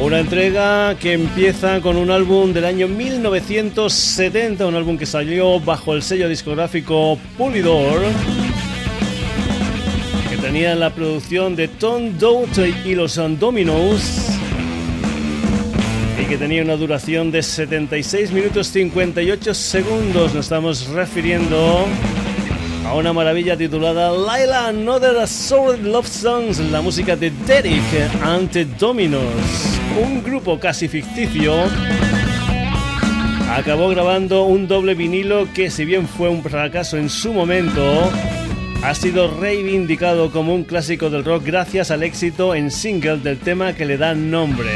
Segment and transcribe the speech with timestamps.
[0.00, 5.92] Una entrega que empieza con un álbum del año 1970, un álbum que salió bajo
[5.94, 8.00] el sello discográfico Pulidor,
[10.48, 14.30] que tenía la producción de Tom Doughty y los Dominos
[16.18, 20.32] y que tenía una duración de 76 minutos 58 segundos.
[20.32, 21.84] Nos estamos refiriendo
[22.86, 27.82] a una maravilla titulada Laila Another Assorted Love Songs, la música de Derek
[28.22, 29.22] ante Dominos
[30.02, 31.52] un grupo casi ficticio,
[33.54, 38.10] acabó grabando un doble vinilo que si bien fue un fracaso en su momento,
[38.82, 43.72] ha sido reivindicado como un clásico del rock gracias al éxito en single del tema
[43.72, 44.70] que le da nombre.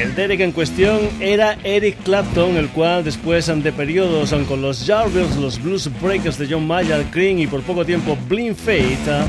[0.00, 5.36] El Derek en cuestión era Eric Clapton, el cual después de periodos con los Jarvis,
[5.36, 9.24] los Blues Breakers de John Mayer, Green y por poco tiempo Blind Fate,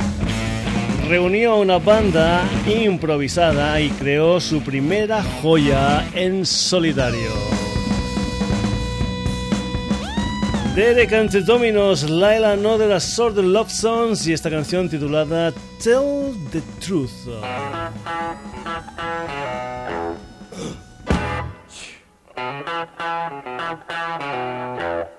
[1.08, 7.69] reunió una banda improvisada y creó su primera joya en solitario.
[10.80, 15.52] De Decante Dominos, Laila No de las Sword Love Songs y esta canción titulada
[15.84, 17.12] Tell the Truth.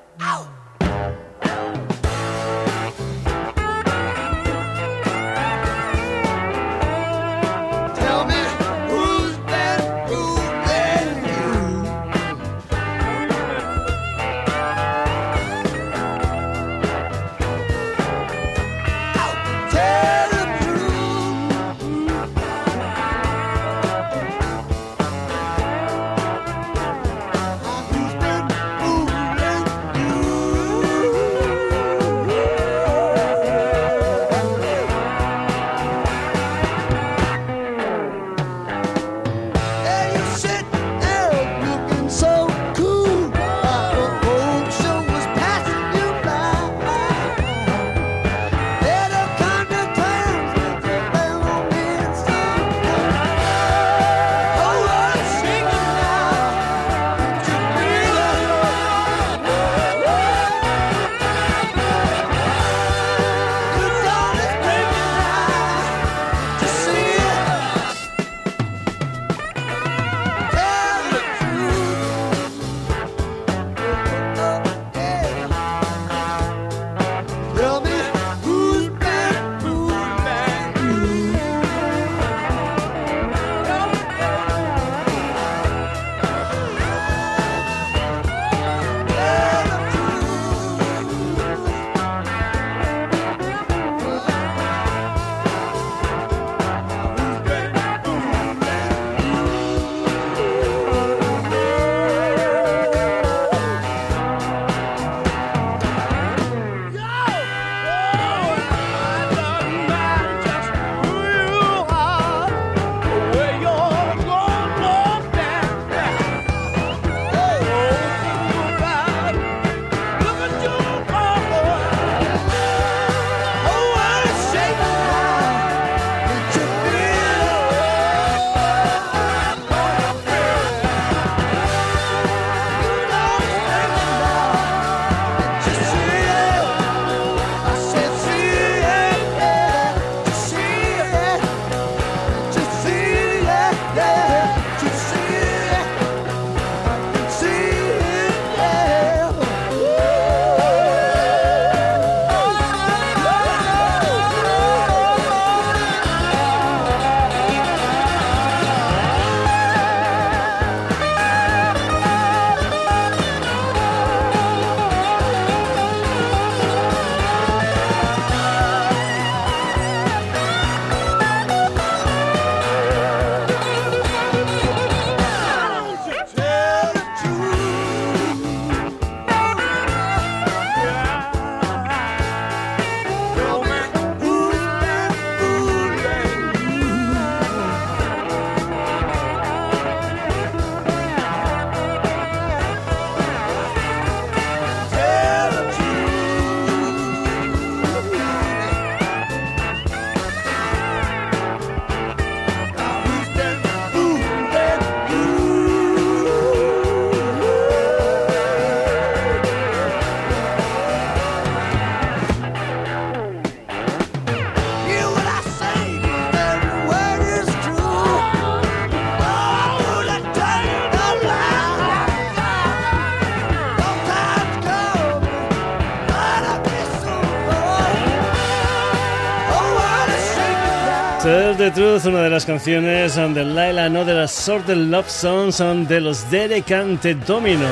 [231.74, 235.58] Truth, una de las canciones de Laila Another Assorted Love Songs
[235.88, 237.68] de los Derek Ante Dominos.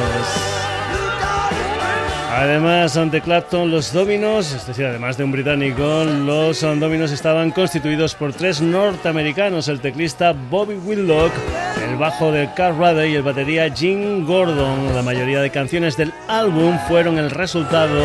[2.33, 8.15] Además, ante Clapton, los Dominos, es decir, además de un británico, los Dominos estaban constituidos
[8.15, 11.33] por tres norteamericanos, el teclista Bobby Willock,
[11.89, 14.95] el bajo de Carl Rudder y el batería Jim Gordon.
[14.95, 18.03] La mayoría de canciones del álbum fueron el resultado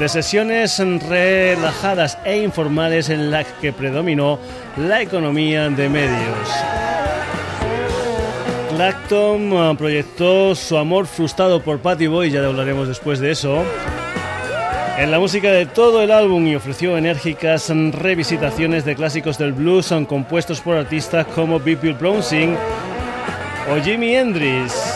[0.00, 4.38] de sesiones relajadas e informales en las que predominó
[4.78, 6.48] la economía de medios.
[8.70, 13.62] Clacton ah, proyectó su amor frustrado por Patty Boy, ya hablaremos después de eso,
[14.96, 19.92] en la música de todo el álbum y ofreció enérgicas revisitaciones de clásicos del blues
[20.08, 21.92] compuestos por artistas como B.P.
[21.92, 22.56] Brownsing
[23.70, 24.89] o Jimi Hendrix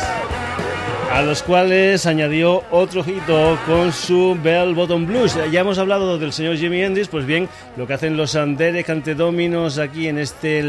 [1.15, 5.39] a los cuales añadió otro hito con su Bell Bottom Blues.
[5.53, 8.83] Ya hemos hablado del señor Jimmy Hendrix, pues bien, lo que hacen los Andere
[9.15, 10.61] Dominos aquí en este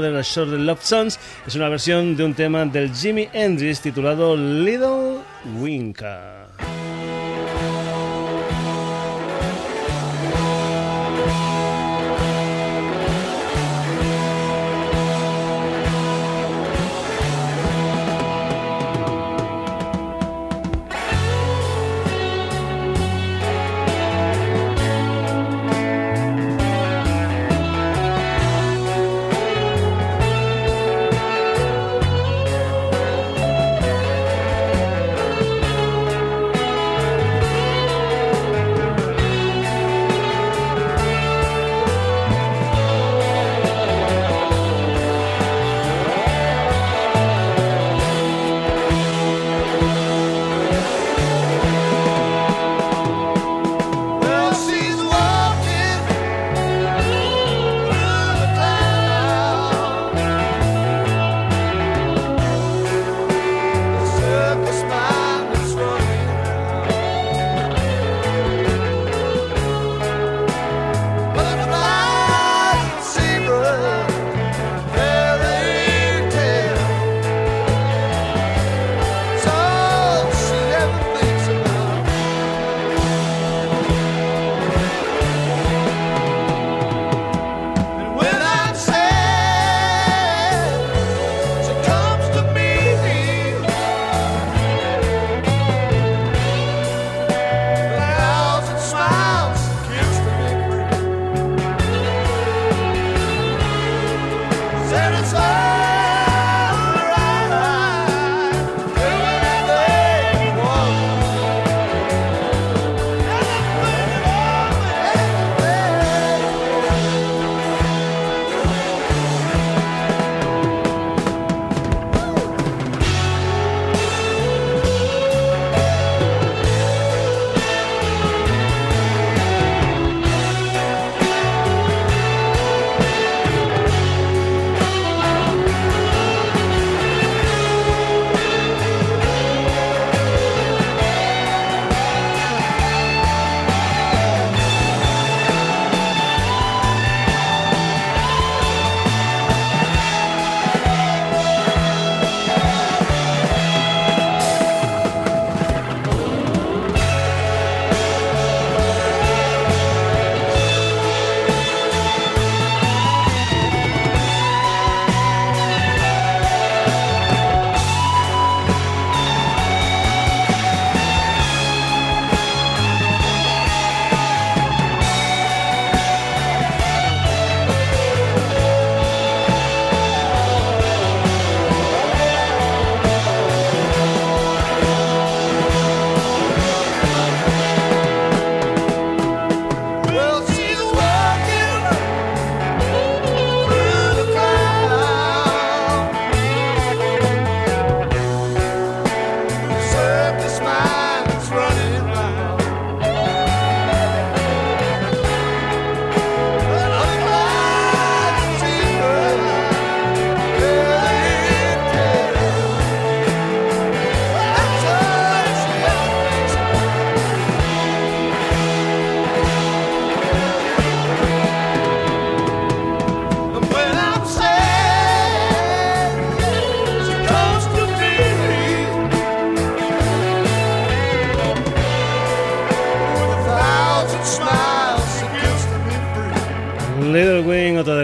[0.00, 4.38] de la Short Love Sons es una versión de un tema del Jimmy Hendrix titulado
[4.38, 5.18] Little
[5.58, 6.39] Winka.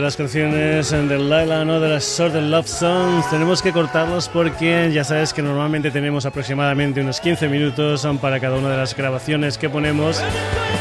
[0.06, 3.28] Dos canciones de Laila no de las Sort of Love Songs.
[3.28, 8.56] Tenemos que cortarlos porque ya sabes que normalmente tenemos aproximadamente unos 15 minutos para cada
[8.56, 10.22] una de las grabaciones que ponemos.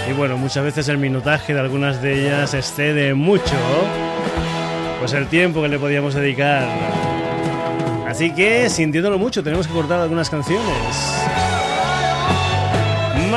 [0.08, 3.56] Y bueno, muchas veces el minutaje de algunas de ellas excede mucho
[5.00, 6.68] pues el tiempo que le podíamos dedicar.
[8.08, 11.35] Así que, sintiéndolo mucho, tenemos que cortar algunas canciones.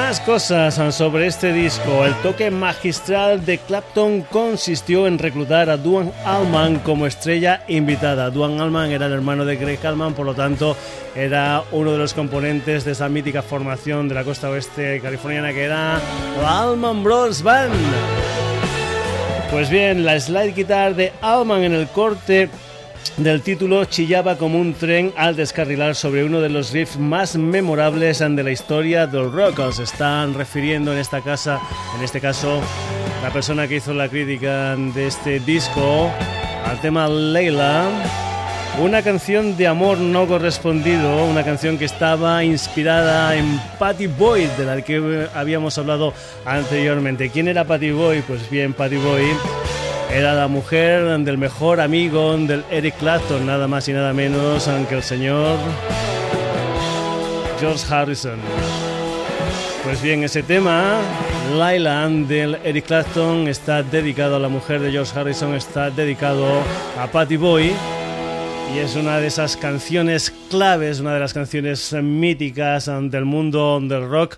[0.09, 2.07] Cosas sobre este disco.
[2.07, 8.31] El toque magistral de Clapton consistió en reclutar a Duan Allman como estrella invitada.
[8.31, 10.79] Duan Allman era el hermano de Greg Allman, por lo tanto
[11.15, 15.65] era uno de los componentes de esa mítica formación de la costa oeste californiana que
[15.65, 16.01] era
[16.41, 17.75] la Allman Bros Band.
[19.51, 22.49] Pues bien, la slide guitar de Allman en el corte
[23.17, 28.19] del título chillaba como un tren al descarrilar sobre uno de los riffs más memorables
[28.19, 29.73] de la historia del rock.
[29.73, 31.61] Se están refiriendo en esta casa,
[31.97, 32.61] en este caso,
[33.23, 36.11] la persona que hizo la crítica de este disco
[36.65, 37.89] al tema Leila.
[38.81, 44.65] Una canción de amor no correspondido, una canción que estaba inspirada en Patty Boyd, de
[44.65, 47.31] la que habíamos hablado anteriormente.
[47.31, 48.23] ¿Quién era Patty Boyd?
[48.27, 49.78] Pues bien, Patty Boyd
[50.11, 54.95] era la mujer del mejor amigo del Eric Clapton, nada más y nada menos que
[54.95, 55.59] el señor
[57.61, 58.39] George Harrison.
[59.85, 60.99] Pues bien, ese tema,
[61.57, 66.63] Laila del Eric Clapton, está dedicado a la mujer de George Harrison, está dedicado
[66.99, 67.73] a Patty Boy.
[68.75, 74.09] Y es una de esas canciones claves, una de las canciones míticas del mundo del
[74.09, 74.37] rock.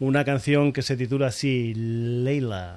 [0.00, 2.76] Una canción que se titula así, Leila.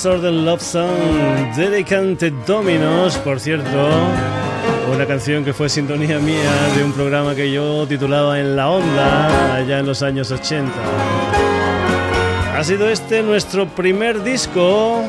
[0.00, 3.68] Southern Love Song, Dedicated Dominos, por cierto,
[4.90, 9.56] una canción que fue sintonía mía de un programa que yo titulaba En la Onda,
[9.56, 10.72] allá en los años 80.
[12.56, 15.04] Ha sido este nuestro primer disco,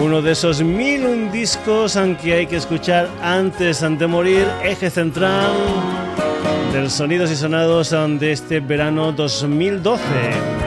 [0.00, 5.52] uno de esos mil un discos aunque hay que escuchar antes de morir, eje central
[6.72, 10.59] del Sonidos y Sonados de este verano 2012.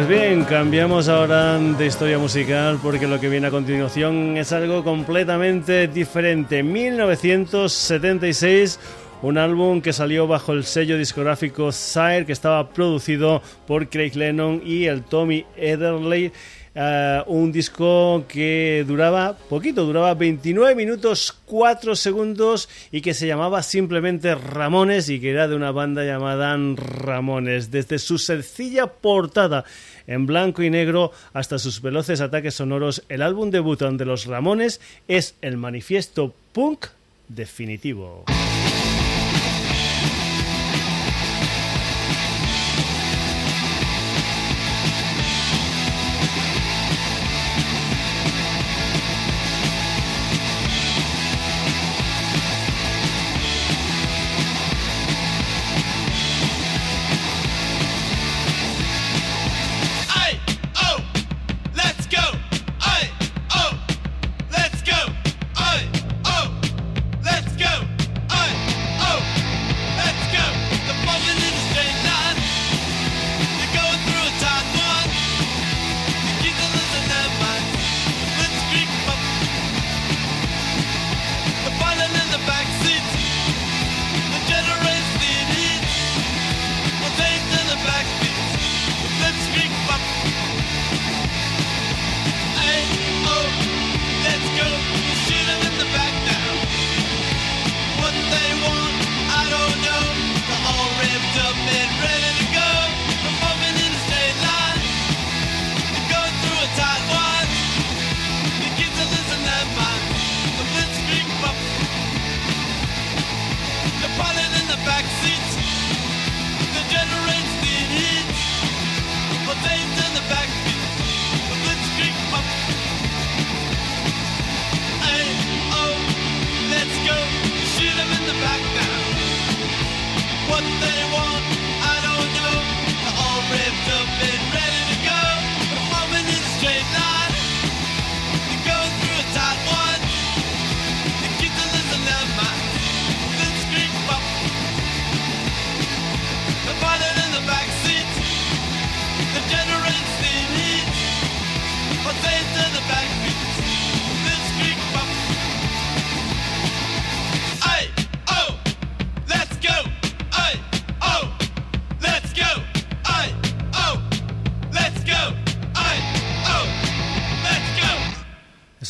[0.00, 4.82] Pues bien, cambiamos ahora de historia musical porque lo que viene a continuación es algo
[4.82, 6.62] completamente diferente.
[6.62, 8.80] 1976,
[9.20, 14.62] un álbum que salió bajo el sello discográfico Sire, que estaba producido por Craig Lennon
[14.64, 16.32] y el Tommy Ederle
[16.74, 23.62] eh, un disco que duraba poquito, duraba 29 minutos 4 segundos y que se llamaba
[23.62, 27.70] simplemente Ramones y que era de una banda llamada Ramones.
[27.70, 29.64] Desde su sencilla portada
[30.06, 34.80] en blanco y negro hasta sus veloces ataques sonoros, el álbum debut de los Ramones
[35.08, 36.86] es el manifiesto punk
[37.28, 38.24] definitivo.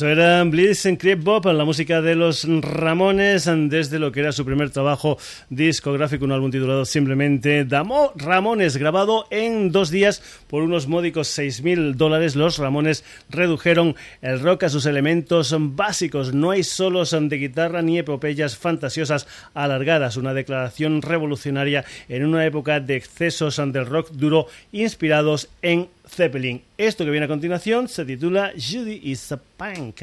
[0.01, 4.33] Eso era Blitz and Creep Bob, la música de los Ramones, desde lo que era
[4.33, 5.19] su primer trabajo
[5.51, 11.97] discográfico, un álbum titulado simplemente Damo Ramones, grabado en dos días por unos módicos 6.000
[11.97, 12.35] dólares.
[12.35, 16.33] Los Ramones redujeron el rock a sus elementos básicos.
[16.33, 20.17] No hay solos de guitarra ni epopeyas fantasiosas alargadas.
[20.17, 26.63] Una declaración revolucionaria en una época de excesos del rock duro inspirados en Zeppelin.
[26.77, 29.95] Esto que viene a continuación se titula Judy is a dawn.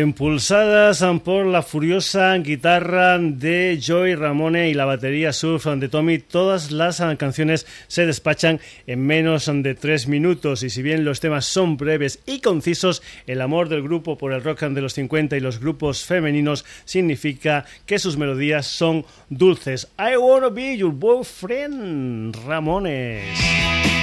[0.00, 6.70] Impulsadas por la furiosa guitarra de Joy Ramone y la batería surf de Tommy, todas
[6.70, 11.76] las canciones se despachan en menos de tres minutos y si bien los temas son
[11.76, 15.60] breves y concisos, el amor del grupo por el rock de los 50 y los
[15.60, 19.88] grupos femeninos significa que sus melodías son dulces.
[19.98, 24.01] I wanna be your boyfriend, Ramones.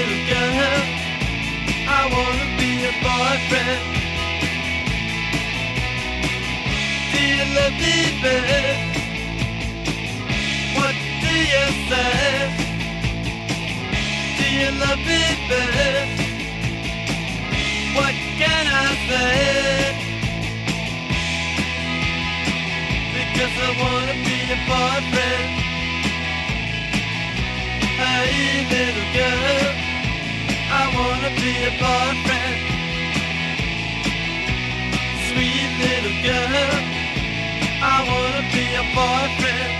[0.00, 0.82] Little girl,
[1.98, 3.82] I wanna be your boyfriend.
[7.12, 8.78] Do you love me, babe?
[10.76, 12.12] What do you say?
[14.38, 16.08] Do you love me, babe?
[17.96, 19.96] What can I say?
[23.36, 25.50] Cause I wanna be your boyfriend
[28.00, 29.69] Hey little girl
[31.00, 32.58] wanna be your boyfriend
[35.26, 36.74] Sweet little girl
[37.92, 39.79] I wanna be boyfriend boyfriend.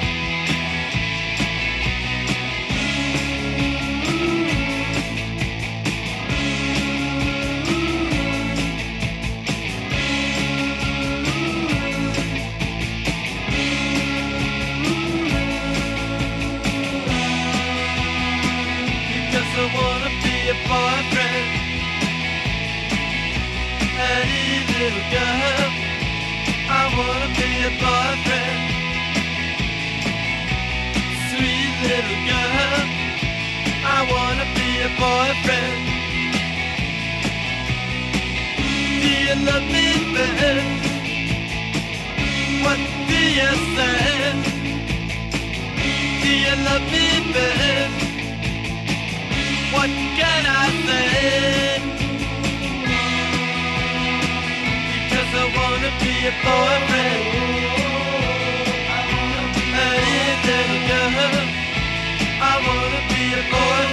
[24.81, 25.71] Little girl,
[26.81, 28.61] I wanna be your boyfriend.
[31.29, 32.85] Sweet little girl,
[33.97, 35.83] I wanna be your boyfriend.
[39.03, 40.69] Do you love me, babe?
[42.65, 44.01] What do you say?
[46.23, 47.93] Do you love me, babe?
[49.75, 52.00] what can I say?
[55.81, 57.25] Wanna be a boyfriend.
[59.77, 61.49] Hey, little girl,
[62.43, 63.90] I wanna be a boyfriend.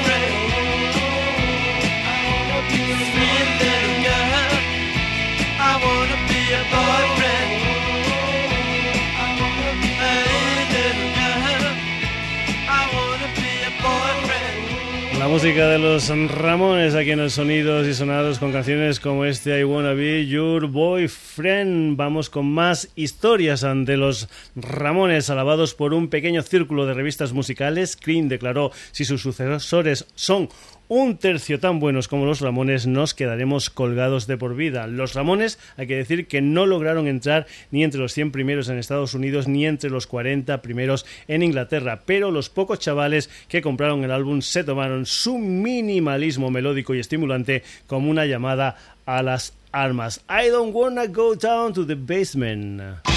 [15.27, 19.59] La música de los Ramones aquí en el Sonidos y Sonados con canciones como este
[19.59, 21.97] I Wanna Be Your Boyfriend.
[21.97, 27.97] Vamos con más historias de los Ramones alabados por un pequeño círculo de revistas musicales.
[27.97, 30.47] Cream declaró si sus sucesores son
[30.87, 34.87] un tercio tan buenos como los Ramones, nos quedaremos colgados de por vida.
[34.87, 38.77] Los Ramones, hay que decir que no lograron entrar ni entre los 100 primeros en
[38.77, 44.03] Estados Unidos ni entre los 40 primeros en Inglaterra, pero los pocos chavales que compraron
[44.03, 50.21] el álbum se tomaron su minimalismo melódico y estimulante como una llamada a las armas.
[50.29, 53.16] I don't wanna go down to the basement.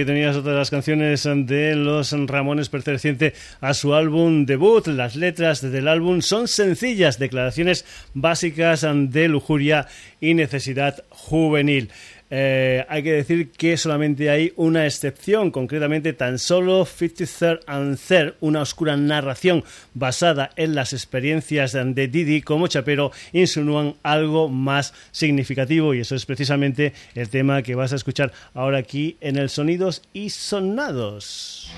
[0.00, 4.86] Aquí tenías otra de las canciones de los Ramones perteneciente a su álbum debut.
[4.86, 7.84] Las letras del álbum son sencillas, declaraciones
[8.14, 11.90] básicas de lujuria y necesidad juvenil.
[12.30, 18.62] Eh, hay que decir que solamente hay una excepción, concretamente tan solo 53rd and una
[18.62, 19.64] oscura narración
[19.94, 26.24] basada en las experiencias de Didi como chapero, insinúan algo más significativo y eso es
[26.24, 31.70] precisamente el tema que vas a escuchar ahora aquí en el Sonidos y Sonados.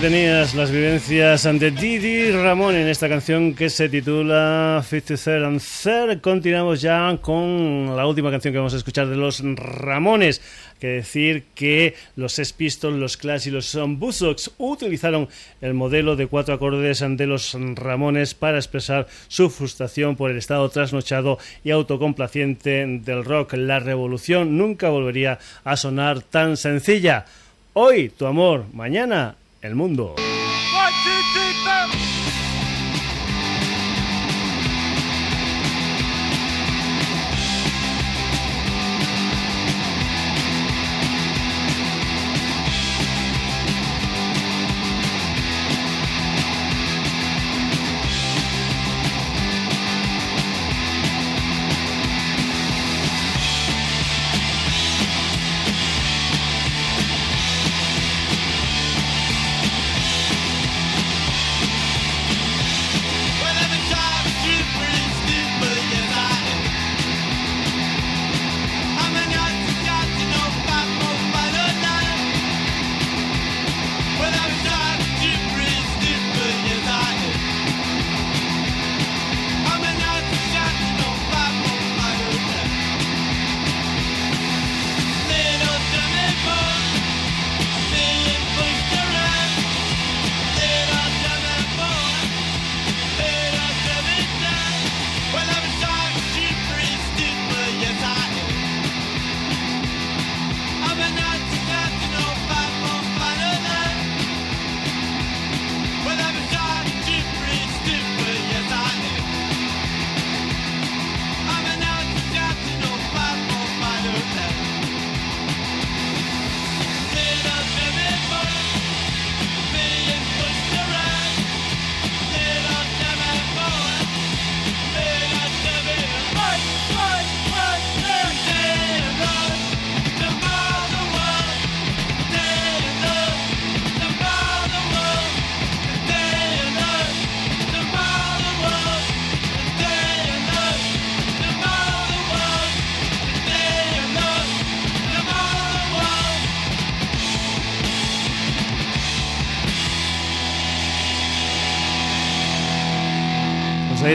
[0.00, 6.20] Tenías las vivencias ante Didi Ramón en esta canción que se titula 53 and Third.
[6.20, 10.42] Continuamos ya con la última canción que vamos a escuchar de los Ramones.
[10.78, 15.28] Que decir que los Sex Pistols, los Clash y los Buzzcocks utilizaron
[15.60, 20.68] el modelo de cuatro acordes de los Ramones para expresar su frustración por el estado
[20.68, 23.54] trasnochado y autocomplaciente del rock.
[23.54, 27.24] La revolución nunca volvería a sonar tan sencilla.
[27.72, 30.14] Hoy tu amor, mañana el mundo.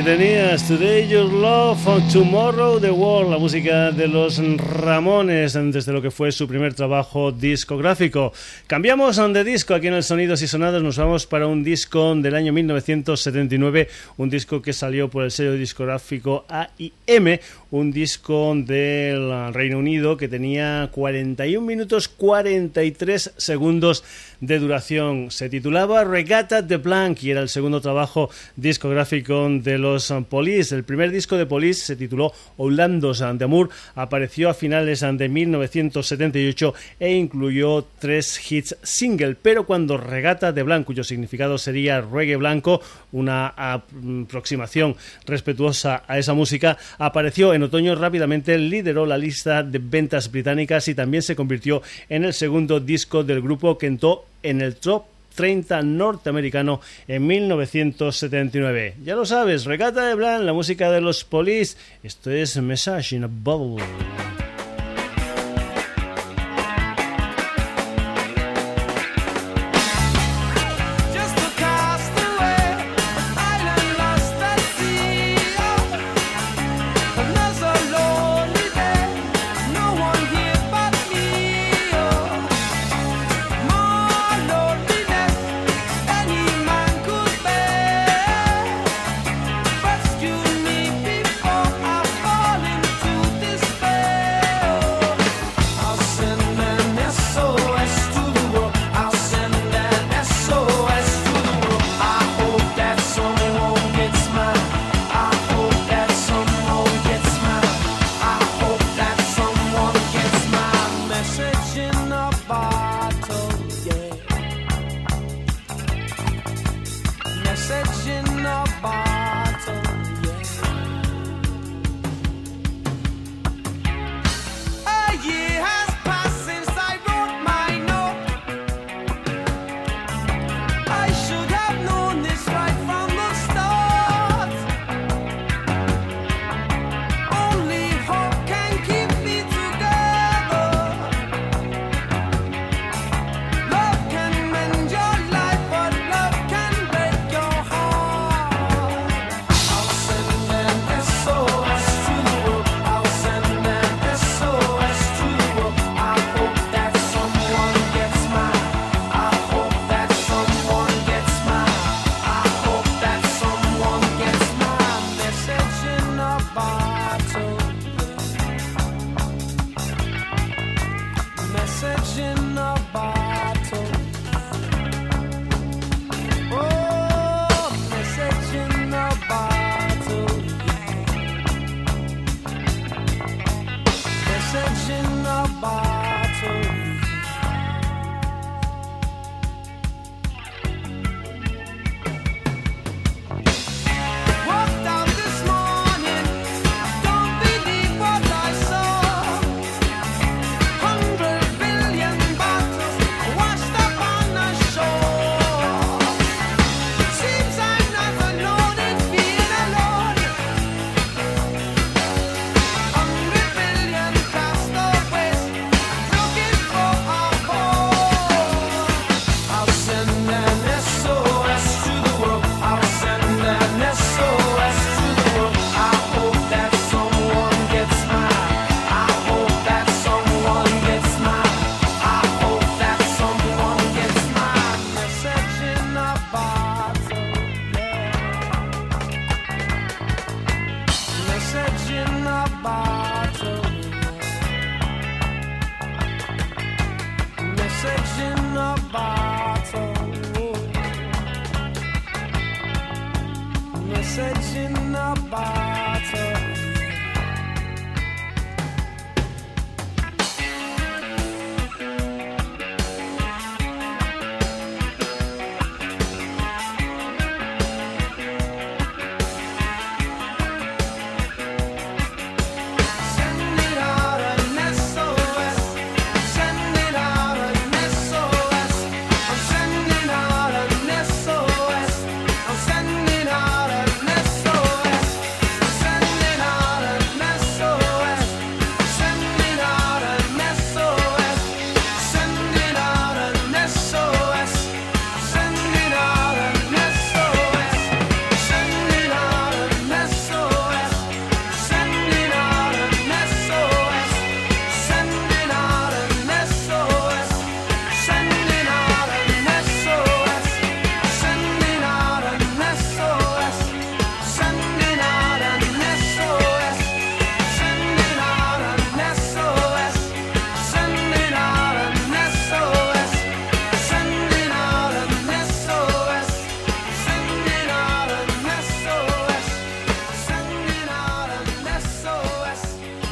[0.04, 6.12] Tenías Today Your Love, Tomorrow the World, la música de los Ramones desde lo que
[6.12, 8.34] fue su primer trabajo discográfico.
[8.68, 12.36] Cambiamos de disco aquí en el Sonidos y Sonados, nos vamos para un disco del
[12.36, 17.40] año 1979, un disco que salió por el sello discográfico AIM,
[17.72, 24.04] un disco del Reino Unido que tenía 41 minutos 43 segundos
[24.40, 25.32] de duración.
[25.32, 30.76] Se titulaba Regatta de Blanc y era el segundo trabajo discográfico de los Police.
[30.76, 36.74] El primer disco de Police se tituló Orlando de Amour, apareció a finales de 1978
[37.00, 42.82] e incluyó tres hits single, pero cuando Regatta de Blanc, cuyo significado sería reggae blanco,
[43.12, 44.96] una aproximación
[45.26, 50.96] respetuosa a esa música, apareció en otoño rápidamente, lideró la lista de ventas británicas y
[50.96, 55.82] también se convirtió en el segundo disco del grupo que entró en el top 30
[55.84, 58.96] norteamericano en 1979.
[59.04, 61.78] Ya lo sabes, Regata de Blanc, la música de los Police.
[62.04, 63.84] Esto es Message in a Bubble.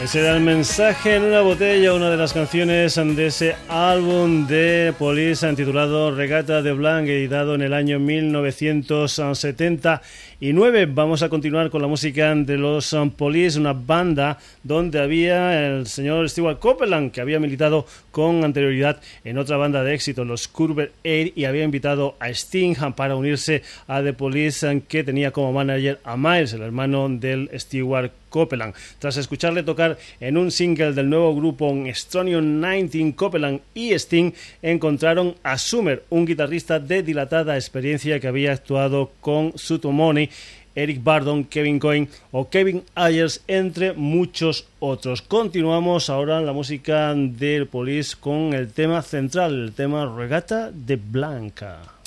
[0.09, 4.91] Ese era el mensaje en una botella, una de las canciones de ese álbum de
[4.97, 10.01] Police titulado Regata de Blanc, editado en el año 1970
[10.41, 10.85] y 9.
[10.85, 15.87] Vamos a continuar con la música de los um, Police, una banda donde había el
[15.87, 20.93] señor Stewart Copeland, que había militado con anterioridad en otra banda de éxito, los Curver
[21.03, 25.51] Air, y había invitado a Sting para unirse a The Police, um, que tenía como
[25.51, 28.73] manager a Miles, el hermano del Stewart Copeland.
[28.99, 34.31] Tras escucharle tocar en un single del nuevo grupo Stronion 19, Copeland y Sting
[34.61, 40.28] encontraron a Summer, un guitarrista de dilatada experiencia que había actuado con Sutomoni
[40.75, 45.21] Eric Bardon, Kevin Coyne o Kevin Ayers, entre muchos otros.
[45.21, 51.98] Continuamos ahora la música del Police con el tema central, el tema Regata de Blanca.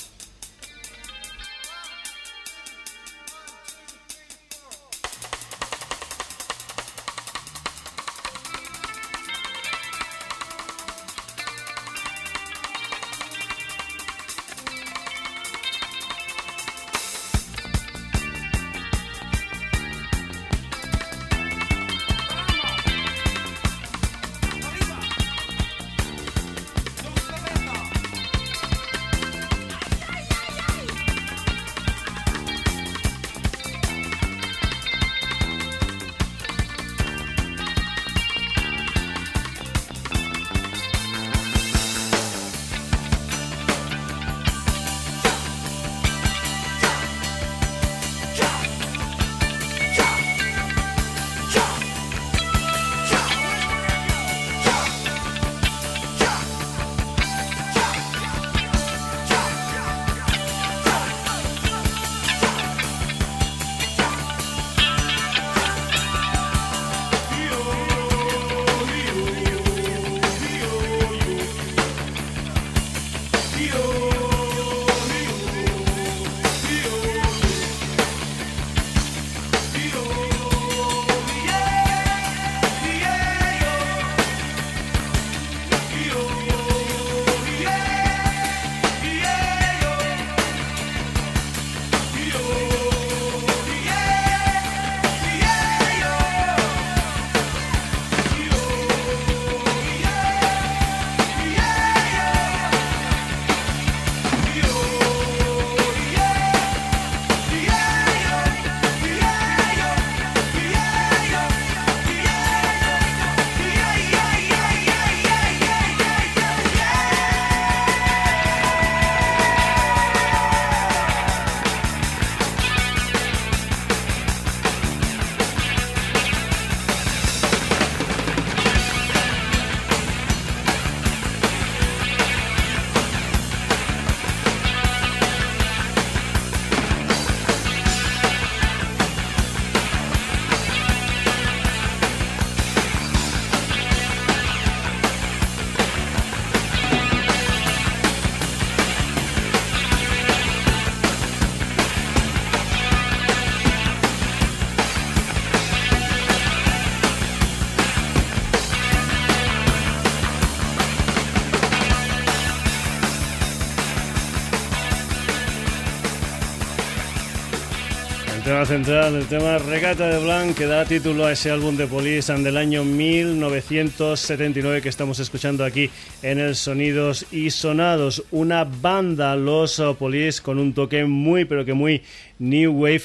[168.65, 172.57] Central, el tema Regata de Blanc, que da título a ese álbum de Police del
[172.57, 175.89] año 1979 que estamos escuchando aquí
[176.21, 178.23] en el Sonidos y Sonados.
[178.31, 182.03] Una banda, los Police, con un toque muy, pero que muy
[182.39, 183.03] new wave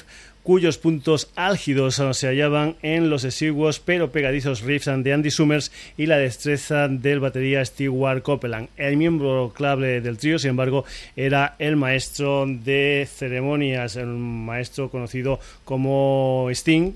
[0.49, 6.07] cuyos puntos álgidos se hallaban en los exiguos pero pegadizos riffs de Andy Summers y
[6.07, 8.70] la destreza del batería Stewart Copeland.
[8.78, 10.86] El miembro clave del trío, sin embargo,
[11.16, 16.94] era el maestro de ceremonias, el maestro conocido como Sting,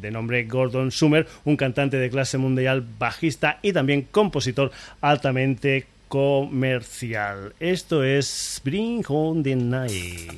[0.00, 7.52] de nombre Gordon Summer, un cantante de clase mundial, bajista y también compositor altamente comercial.
[7.60, 10.33] Esto es Bring Home the Night.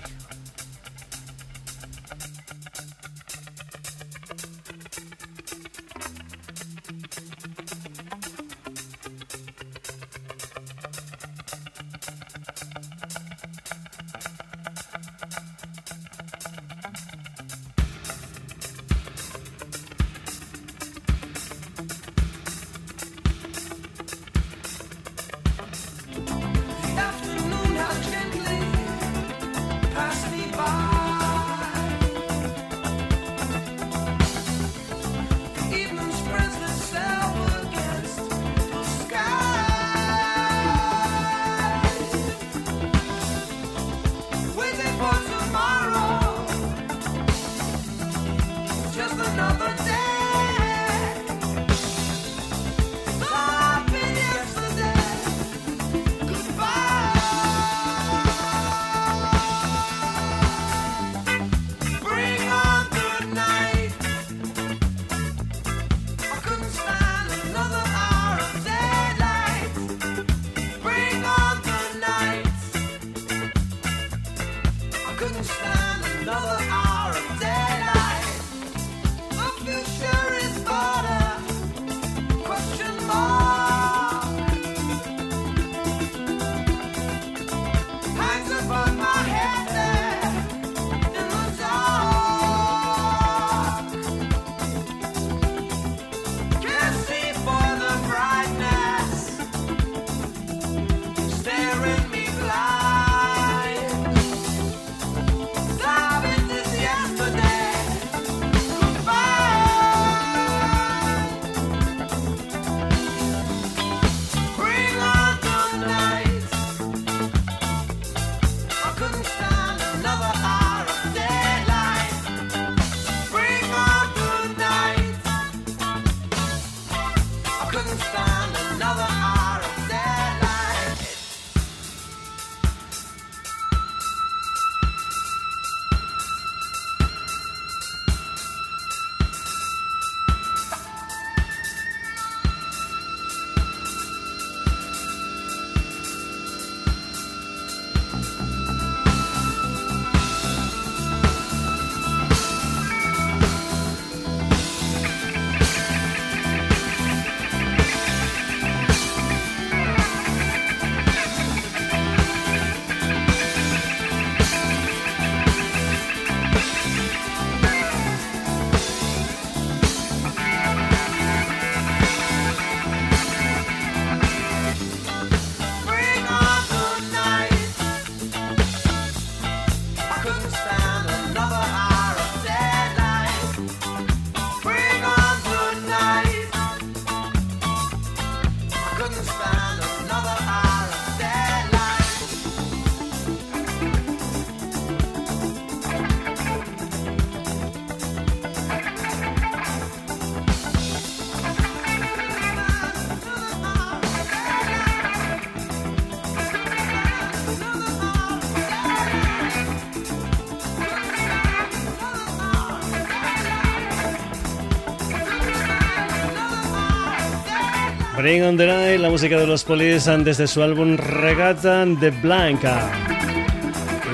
[218.26, 222.90] The Night, la música de los Police desde su álbum Regata de Blanca.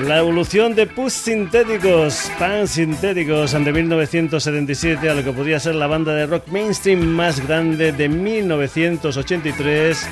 [0.05, 5.87] La evolución de Push Sintéticos, Pan Sintéticos de 1977 a lo que podría ser la
[5.87, 10.07] banda de rock mainstream más grande de 1983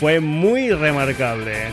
[0.00, 1.68] fue muy remarcable.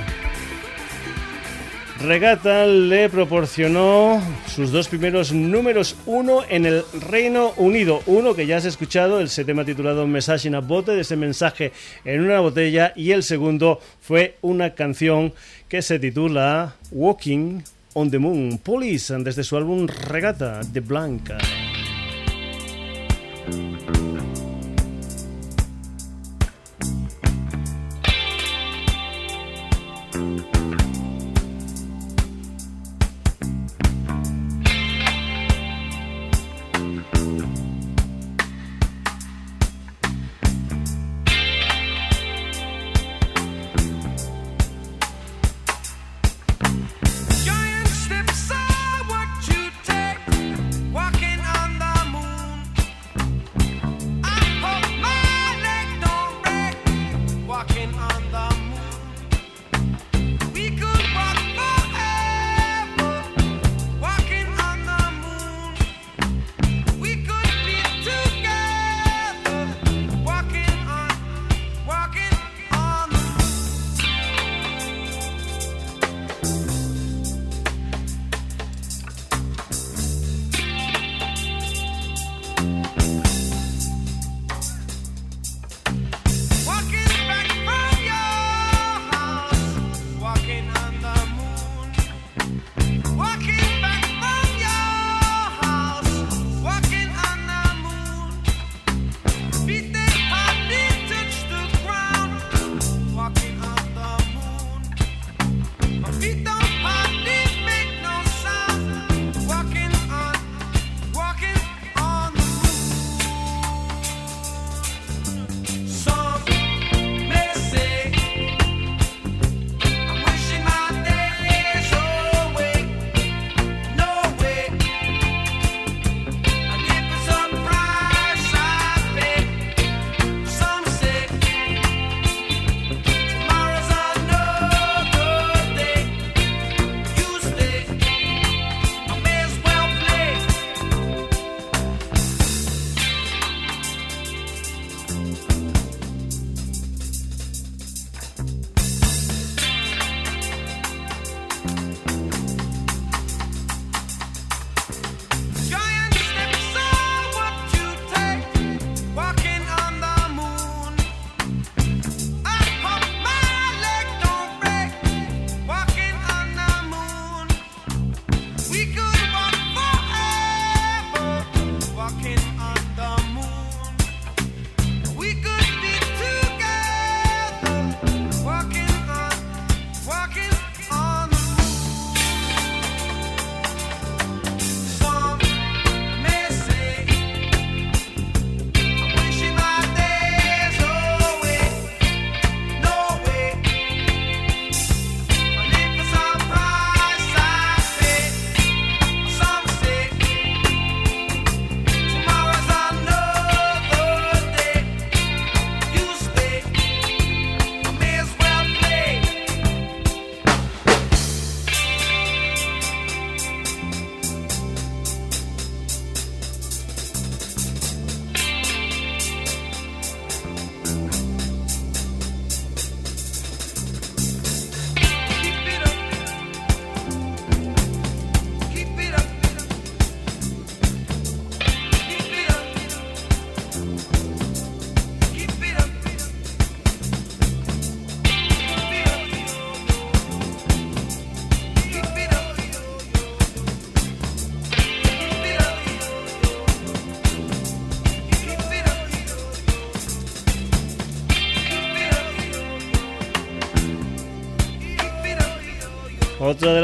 [2.03, 4.21] Regata le proporcionó
[4.53, 8.01] sus dos primeros números uno en el Reino Unido.
[8.07, 11.71] Uno que ya has escuchado, el tema titulado Message in a Bote, de ese mensaje
[12.03, 12.91] en una botella.
[12.97, 15.33] Y el segundo fue una canción
[15.69, 17.61] que se titula Walking
[17.93, 18.59] on the Moon.
[18.61, 21.37] Police, desde su álbum Regata de Blanca.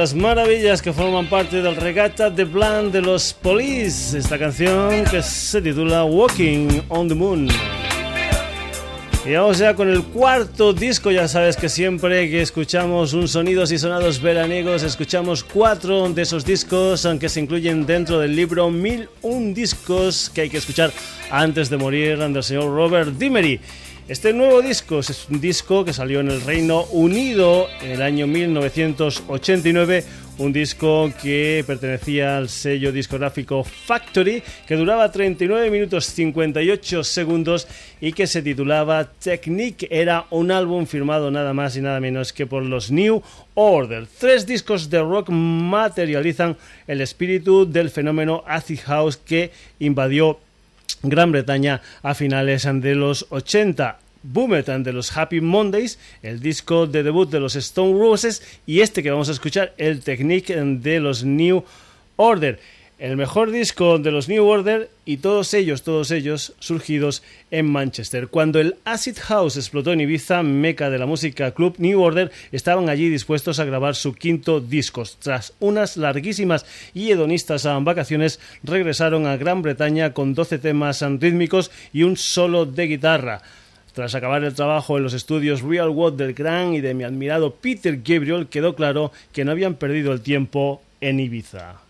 [0.10, 5.22] Las maravillas que forman parte del regata de Bland de los Police, esta canción que
[5.22, 7.48] se titula Walking on the Moon.
[9.24, 13.72] Y vamos ya con el cuarto disco, ya sabes que siempre que escuchamos un sonidos
[13.72, 19.54] y sonados veraniegos, escuchamos cuatro de esos discos, aunque se incluyen dentro del libro 1001
[19.54, 20.92] discos que hay que escuchar
[21.30, 23.60] antes de morir del señor Robert Dimery.
[24.10, 28.26] Este nuevo disco es un disco que salió en el Reino Unido en el año
[28.26, 30.04] 1989,
[30.40, 37.68] un disco que pertenecía al sello discográfico Factory, que duraba 39 minutos 58 segundos
[38.02, 39.88] y que se titulaba Technique.
[39.92, 43.22] Era un álbum firmado nada más y nada menos que por los New
[43.54, 44.08] Order.
[44.18, 46.58] Tres discos de rock materializan
[46.88, 50.40] el espíritu del fenómeno acid house que invadió
[51.04, 54.00] Gran Bretaña a finales de los 80.
[54.22, 59.02] Boomerang de los Happy Mondays, el disco de debut de los Stone Roses y este
[59.02, 61.64] que vamos a escuchar, el Technique de los New
[62.18, 62.60] Order
[63.00, 68.28] el mejor disco de los New Order y todos ellos, todos ellos surgidos en Manchester.
[68.28, 72.90] Cuando el Acid House explotó en Ibiza, meca de la música club New Order, estaban
[72.90, 75.04] allí dispuestos a grabar su quinto disco.
[75.20, 82.04] Tras unas larguísimas y hedonistas vacaciones, regresaron a Gran Bretaña con 12 temas rítmicos y
[82.04, 83.42] un solo de guitarra.
[83.94, 87.56] Tras acabar el trabajo en los estudios Real World del gran y de mi admirado
[87.56, 91.89] Peter Gabriel, quedó claro que no habían perdido el tiempo en Ibiza.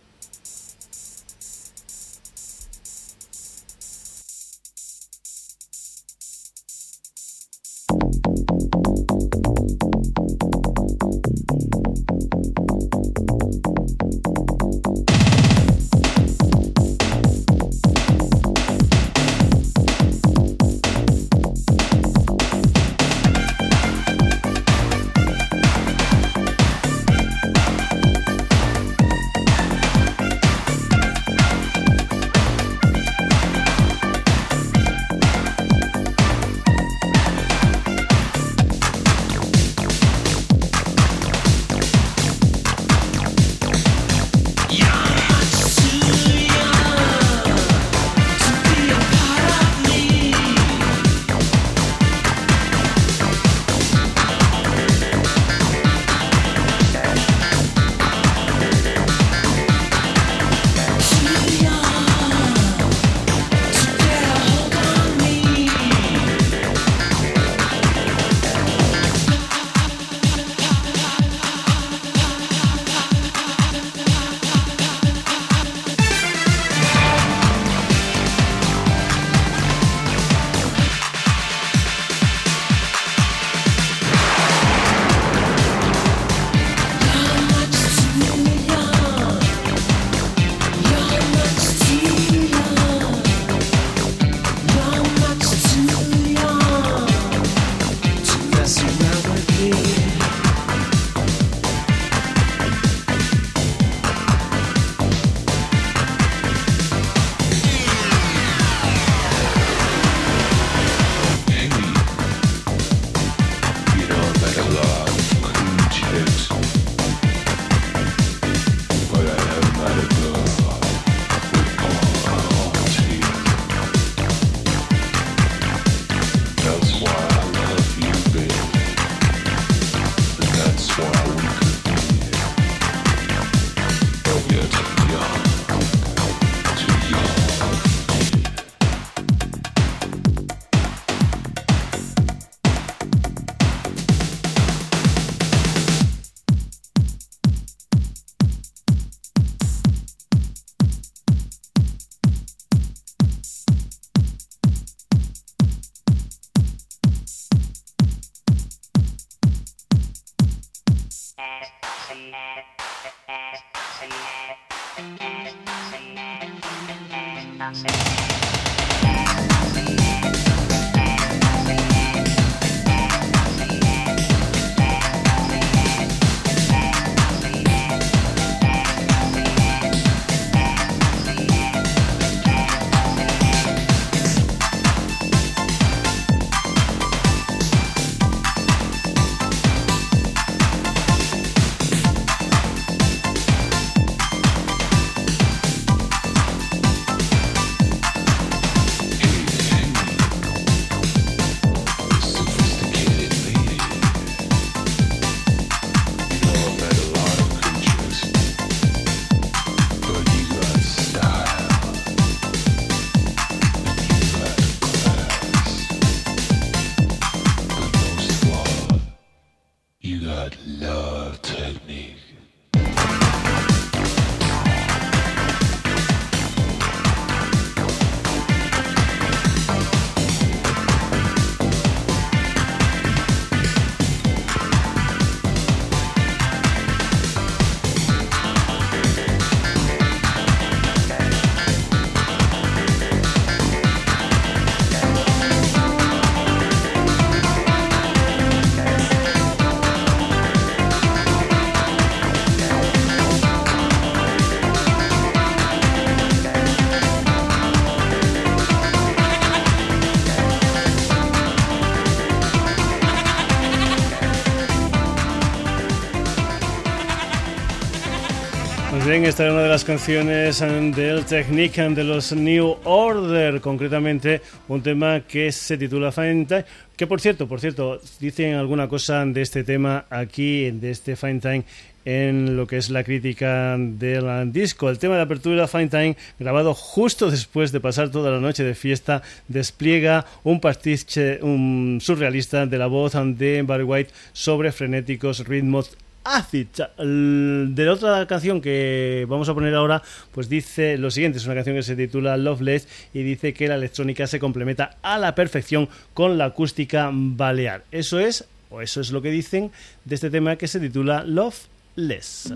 [269.79, 276.45] Las canciones del Technique de los New Order, concretamente un tema que se titula Fine
[276.45, 276.65] Time.
[276.97, 281.39] Que por cierto, por cierto, dicen alguna cosa de este tema aquí, de este Fine
[281.39, 281.63] Time,
[282.03, 284.89] en lo que es la crítica del disco.
[284.89, 288.75] El tema de apertura, Fine Time, grabado justo después de pasar toda la noche de
[288.75, 295.95] fiesta, despliega un pastiche un surrealista de la voz de Barry White sobre frenéticos ritmos
[296.23, 296.67] Acid.
[296.97, 300.01] De la otra canción que vamos a poner ahora,
[300.31, 303.75] pues dice lo siguiente: es una canción que se titula Loveless y dice que la
[303.75, 307.83] electrónica se complementa a la perfección con la acústica balear.
[307.91, 309.71] Eso es, o eso es lo que dicen
[310.05, 312.53] de este tema que se titula Loveless.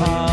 [0.00, 0.29] heart.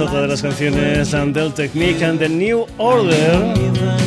[0.00, 3.54] Otra de las canciones del Technique and the New Order,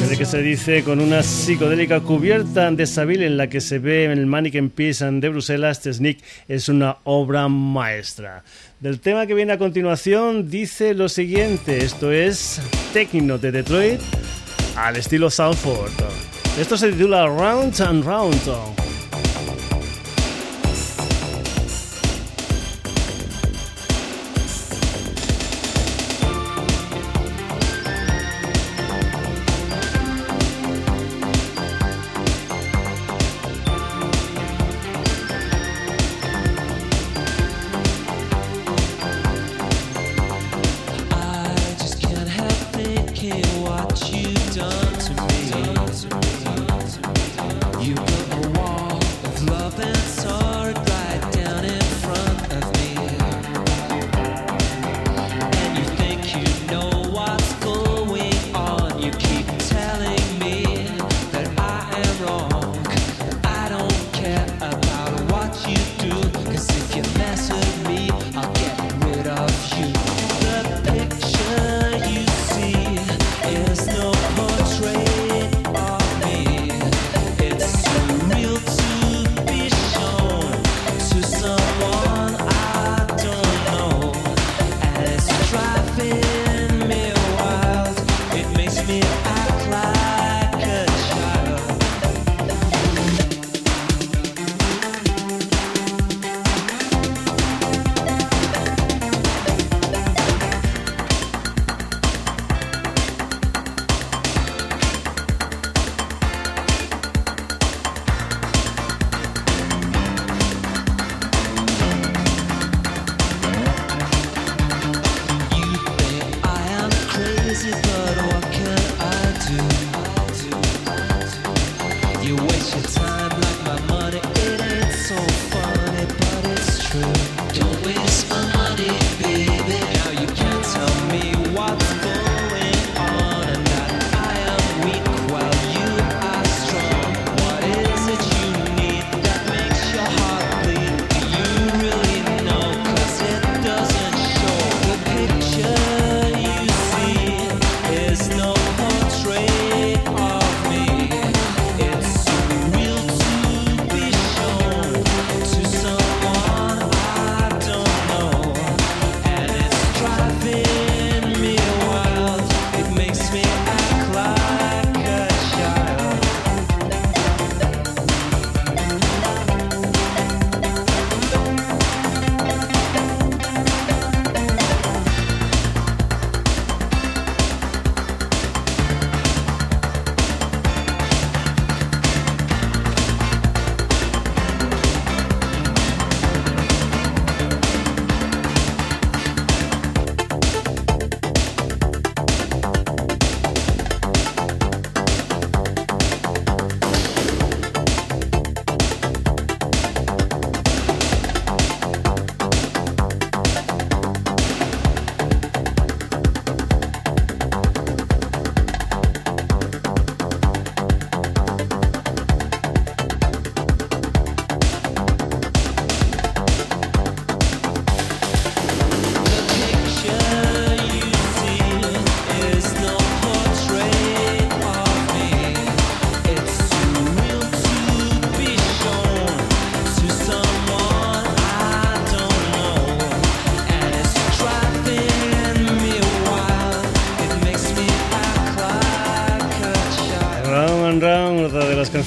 [0.08, 4.04] de que se dice con una psicodélica cubierta de sabil en la que se ve
[4.04, 8.44] en el Mannequin Piece de Bruselas, Technique es una obra maestra.
[8.80, 12.62] Del tema que viene a continuación dice lo siguiente, esto es
[12.94, 14.00] Techno de Detroit
[14.76, 15.92] al estilo Southford.
[16.60, 18.79] Esto se titula Round and Round.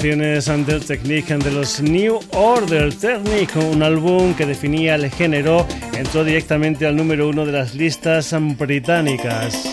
[0.03, 5.65] Grabaciones Under Technique de los New Order Technique, un álbum que definía el género,
[5.97, 9.73] entró directamente al número uno de las listas británicas.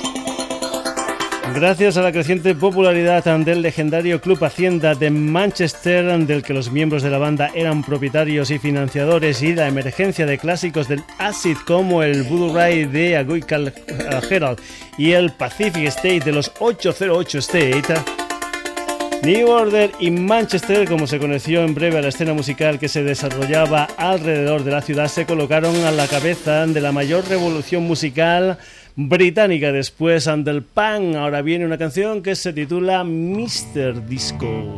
[1.56, 7.02] Gracias a la creciente popularidad del legendario Club Hacienda de Manchester, del que los miembros
[7.02, 12.04] de la banda eran propietarios y financiadores, y la emergencia de clásicos del acid como
[12.04, 13.74] el Voodoo Ride de Aguical
[14.30, 14.60] Herald
[14.96, 17.96] y el Pacific State de los 808 State,
[19.24, 23.03] New Order y Manchester, como se conoció en breve a la escena musical que se
[23.03, 28.57] desarrollaba alrededor de la ciudad, se colocaron a la cabeza de la mayor revolución musical
[28.95, 31.17] británica después del Pan.
[31.17, 34.07] Ahora viene una canción que se titula Mr.
[34.07, 34.76] Disco.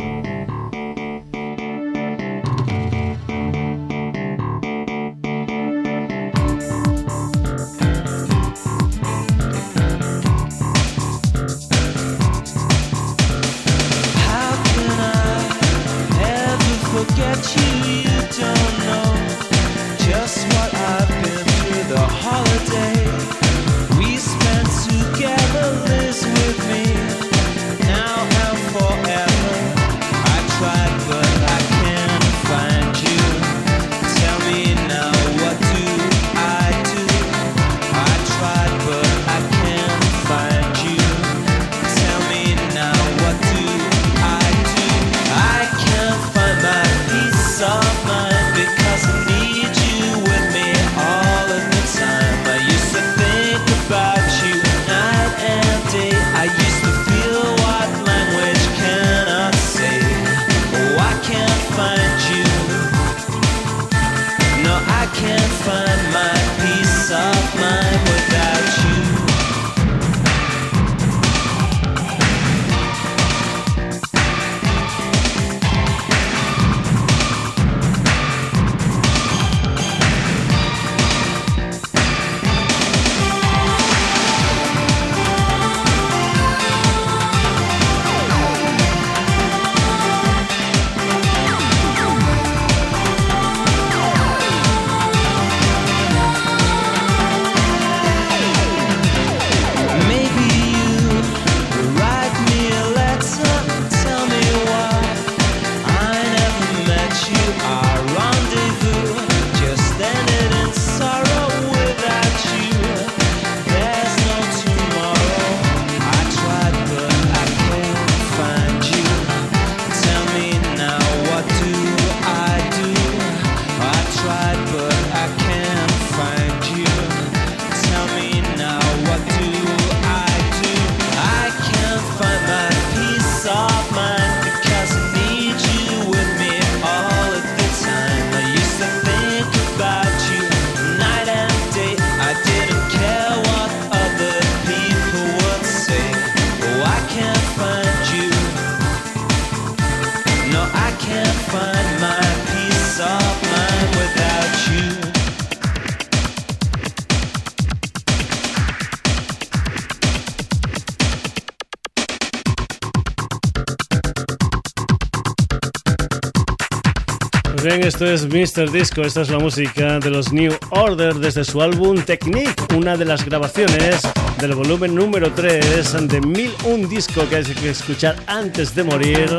[168.02, 168.26] Esto es
[168.58, 168.72] Mr.
[168.72, 173.06] Disco, esta es la música de los New Order desde su álbum Technique, una de
[173.06, 174.02] las grabaciones
[174.40, 179.38] del volumen número 3 de Mil Un Disco que hay que escuchar antes de morir,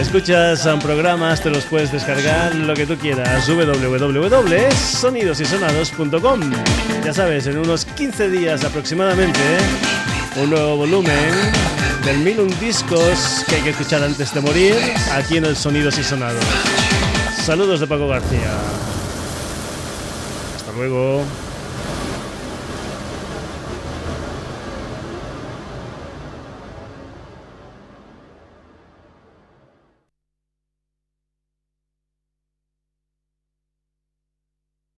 [0.00, 6.40] escuchas programas, te los puedes descargar, lo que tú quieras, www.sonidosysonados.com.
[7.04, 9.40] Ya sabes, en unos 15 días aproximadamente,
[10.36, 11.34] un nuevo volumen
[12.04, 14.74] del mil un discos que hay que escuchar antes de morir,
[15.12, 16.44] aquí en el Sonidos y Sonados.
[17.44, 18.52] Saludos de Paco García.
[20.56, 21.22] Hasta luego.